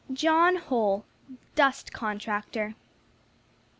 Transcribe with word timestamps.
JOHN 0.11 0.55
HOLL, 0.55 1.05
DUST 1.53 1.93
CONTRACTOR. 1.93 2.73